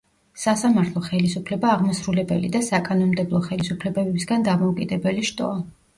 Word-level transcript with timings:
სასამართლო 0.43 1.03
ხელისუფლება 1.07 1.69
აღმასრულებელი 1.73 2.51
და 2.57 2.61
საკანონმდებლო 2.69 3.43
ხელისუფლებებისგან 3.49 4.47
დამოუკიდებელი 4.49 5.29
შტოა. 5.33 5.63